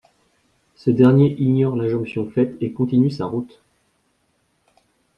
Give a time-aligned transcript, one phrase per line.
[0.73, 3.61] Ce dernier ignore l'injonction faite et continue sa route.